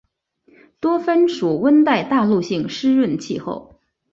[0.79, 3.79] 多芬属温带大陆性湿润气候。